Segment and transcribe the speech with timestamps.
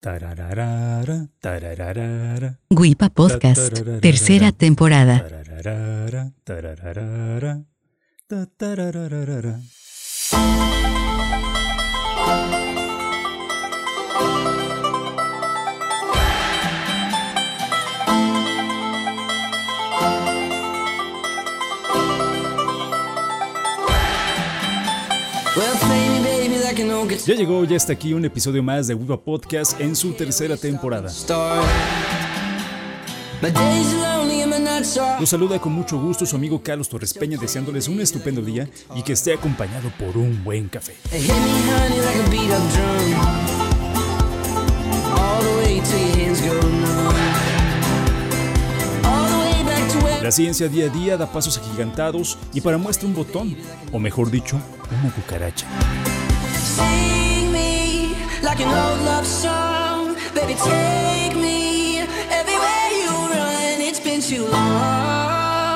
[0.00, 5.20] Tararara, tararara, Guipa Podcast, tercera temporada.
[27.26, 31.10] Ya llegó, ya está aquí un episodio más de Wipa Podcast en su tercera temporada.
[35.20, 39.02] Los saluda con mucho gusto su amigo Carlos Torres Peña deseándoles un estupendo día y
[39.02, 40.94] que esté acompañado por un buen café.
[50.22, 53.56] La ciencia día a día da pasos agigantados y para muestra un botón,
[53.92, 54.60] o mejor dicho,
[55.02, 55.66] una cucaracha.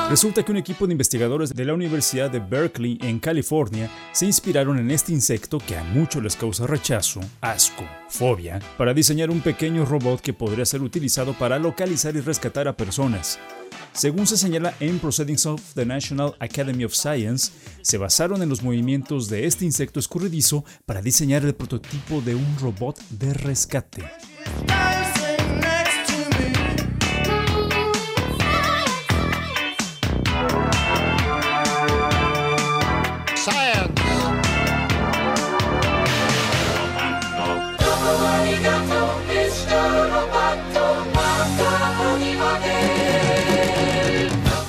[0.09, 4.77] Resulta que un equipo de investigadores de la Universidad de Berkeley en California se inspiraron
[4.77, 9.83] en este insecto que a muchos les causa rechazo, asco, fobia, para diseñar un pequeño
[9.83, 13.39] robot que podría ser utilizado para localizar y rescatar a personas.
[13.95, 18.61] Según se señala en Proceedings of the National Academy of Science, se basaron en los
[18.61, 24.03] movimientos de este insecto escurridizo para diseñar el prototipo de un robot de rescate.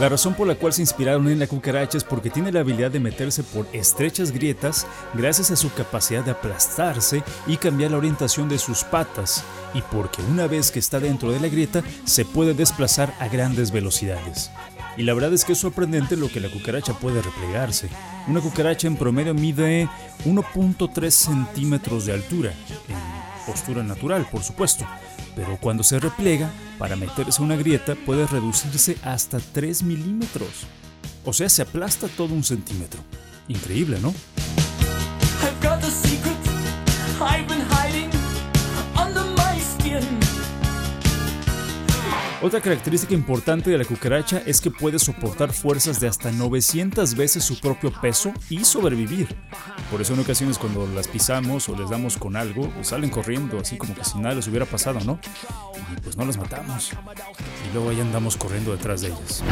[0.07, 2.93] La razón por la cual se inspiraron en la cucaracha es porque tiene la habilidad
[2.93, 8.49] de meterse por estrechas grietas gracias a su capacidad de aplastarse y cambiar la orientación
[8.49, 9.43] de sus patas,
[9.75, 13.73] y porque una vez que está dentro de la grieta se puede desplazar a grandes
[13.73, 14.53] velocidades.
[14.97, 17.89] Y la verdad es que es sorprendente lo que la cucaracha puede replegarse.
[18.29, 19.89] Una cucaracha en promedio mide
[20.25, 22.53] 1.3 centímetros de altura,
[23.47, 24.85] postura natural, por supuesto,
[25.35, 30.67] pero cuando se replega, para meterse una grieta puede reducirse hasta 3 milímetros.
[31.25, 33.01] O sea, se aplasta todo un centímetro.
[33.49, 34.13] Increíble, ¿no?
[42.47, 47.43] Otra característica importante de la cucaracha es que puede soportar fuerzas de hasta 900 veces
[47.43, 49.35] su propio peso y sobrevivir.
[49.91, 53.59] Por eso en ocasiones cuando las pisamos o les damos con algo, pues salen corriendo
[53.59, 55.19] así como que si nada les hubiera pasado, ¿no?
[55.93, 56.93] Y pues no las matamos.
[57.69, 59.43] Y luego ahí andamos corriendo detrás de ellas.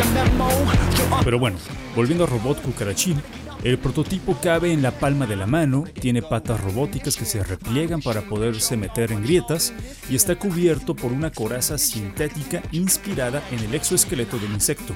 [1.24, 1.58] Pero bueno,
[1.96, 3.20] volviendo a Robot Cucarachín,
[3.64, 8.02] el prototipo cabe en la palma de la mano, tiene patas robóticas que se repliegan
[8.02, 9.72] para poderse meter en grietas
[10.10, 14.94] y está cubierto por una coraza sintética inspirada en el exoesqueleto del insecto.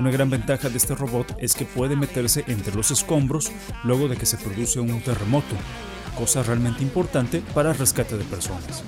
[0.00, 3.52] Una gran ventaja de este robot es que puede meterse entre los escombros
[3.84, 5.54] luego de que se produce un terremoto,
[6.18, 8.82] cosa realmente importante para rescate de personas.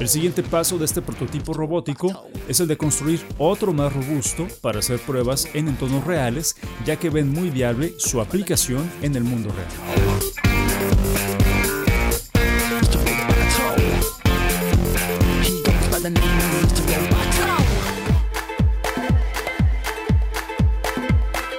[0.00, 4.78] El siguiente paso de este prototipo robótico es el de construir otro más robusto para
[4.78, 9.50] hacer pruebas en entornos reales, ya que ven muy viable su aplicación en el mundo
[9.50, 9.68] real.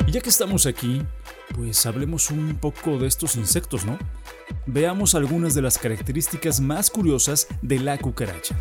[0.07, 1.03] Y ya que estamos aquí,
[1.55, 3.99] pues hablemos un poco de estos insectos, ¿no?
[4.71, 8.55] Veamos algunas de las características más curiosas de la cucaracha.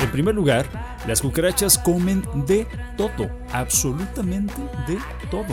[0.00, 0.64] En primer lugar,
[1.06, 2.66] las cucarachas comen de
[2.96, 4.96] todo, absolutamente de
[5.30, 5.44] todo.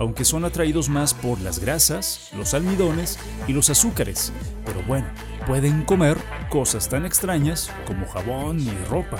[0.00, 4.32] Aunque son atraídos más por las grasas, los almidones y los azúcares.
[4.64, 5.06] Pero bueno,
[5.46, 6.16] pueden comer
[6.48, 9.18] cosas tan extrañas como jabón y ropa.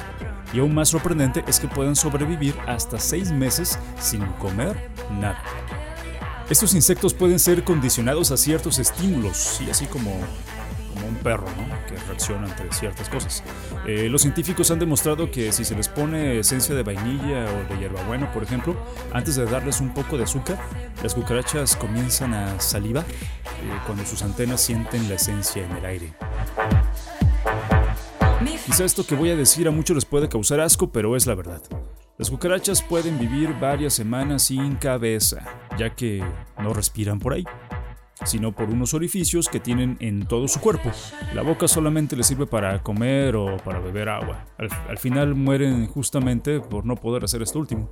[0.54, 4.90] Y aún más sorprendente es que pueden sobrevivir hasta seis meses sin comer
[5.20, 5.42] nada.
[6.48, 10.10] Estos insectos pueden ser condicionados a ciertos estímulos, sí, así como
[11.10, 11.86] un perro, ¿no?
[11.86, 13.42] que reacciona ante ciertas cosas.
[13.86, 17.80] Eh, los científicos han demostrado que si se les pone esencia de vainilla o de
[17.80, 18.76] hierbabuena, por ejemplo,
[19.12, 20.58] antes de darles un poco de azúcar,
[21.02, 26.14] las cucarachas comienzan a salivar eh, cuando sus antenas sienten la esencia en el aire.
[28.64, 31.34] Quizá esto que voy a decir a muchos les puede causar asco, pero es la
[31.34, 31.62] verdad.
[32.18, 35.42] Las cucarachas pueden vivir varias semanas sin cabeza,
[35.78, 36.22] ya que
[36.58, 37.44] no respiran por ahí.
[38.24, 40.90] Sino por unos orificios que tienen en todo su cuerpo.
[41.34, 44.46] La boca solamente les sirve para comer o para beber agua.
[44.58, 47.90] Al, al final mueren justamente por no poder hacer esto último.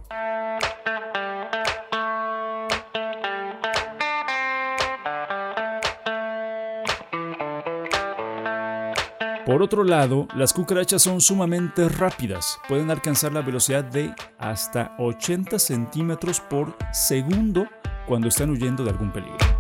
[9.49, 15.59] Por otro lado, las cucarachas son sumamente rápidas, pueden alcanzar la velocidad de hasta 80
[15.59, 17.67] centímetros por segundo
[18.07, 19.58] cuando están huyendo de algún peligro.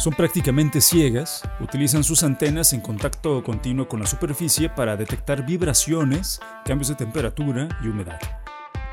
[0.00, 6.40] Son prácticamente ciegas, utilizan sus antenas en contacto continuo con la superficie para detectar vibraciones,
[6.64, 8.18] cambios de temperatura y humedad.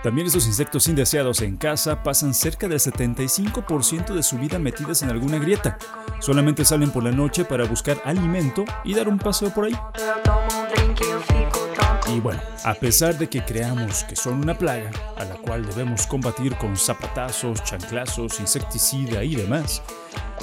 [0.04, 5.09] También estos insectos indeseados en casa pasan cerca del 75% de su vida metidas en
[5.09, 5.77] alguna grieta.
[6.19, 9.80] Solamente salen por la noche para buscar alimento y dar un paseo por ahí.
[12.13, 16.06] Y bueno, a pesar de que creamos que son una plaga, a la cual debemos
[16.06, 19.81] combatir con zapatazos, chanclazos, insecticida y demás,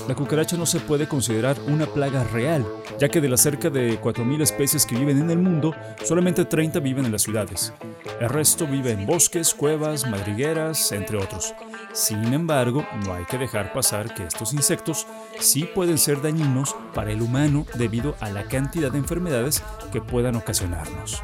[0.09, 2.67] la cucaracha no se puede considerar una plaga real,
[2.99, 5.75] ya que de las cerca de 4.000 especies que viven en el mundo,
[6.05, 7.73] solamente 30 viven en las ciudades.
[8.21, 11.55] El resto vive en bosques, cuevas, madrigueras, entre otros.
[11.93, 15.07] Sin embargo, no hay que dejar pasar que estos insectos
[15.41, 19.63] sí pueden ser dañinos para el humano debido a la cantidad de enfermedades
[19.93, 21.23] que puedan ocasionarnos.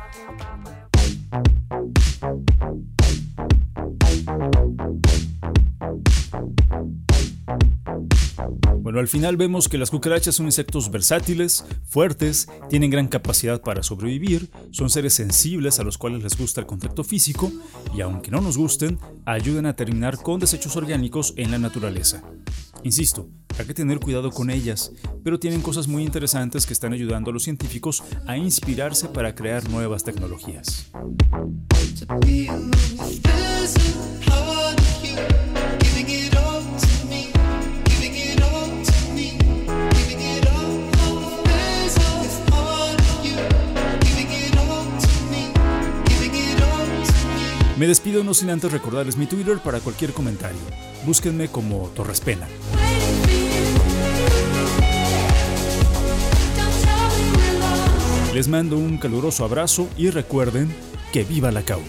[8.90, 13.84] Bueno, al final vemos que las cucarachas son insectos versátiles, fuertes, tienen gran capacidad para
[13.84, 17.52] sobrevivir, son seres sensibles a los cuales les gusta el contacto físico
[17.96, 22.24] y aunque no nos gusten, ayudan a terminar con desechos orgánicos en la naturaleza.
[22.82, 23.28] Insisto,
[23.60, 24.90] hay que tener cuidado con ellas,
[25.22, 29.70] pero tienen cosas muy interesantes que están ayudando a los científicos a inspirarse para crear
[29.70, 30.90] nuevas tecnologías.
[47.80, 50.60] Me despido no sin antes recordarles mi Twitter para cualquier comentario.
[51.06, 52.46] Búsquenme como Torrespena.
[58.34, 60.70] Les mando un caluroso abrazo y recuerden
[61.10, 61.80] que viva la CAU.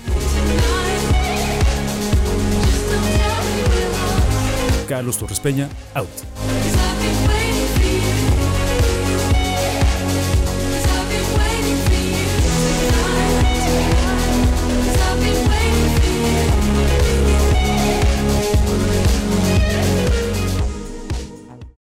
[4.87, 6.07] Carlos Torres Peña, out.